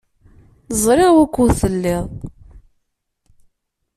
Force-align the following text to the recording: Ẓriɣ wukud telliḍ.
Ẓriɣ 0.83 1.11
wukud 1.15 1.51
telliḍ. 1.59 2.05